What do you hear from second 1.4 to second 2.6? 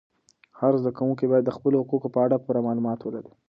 د خپلو حقوقو په اړه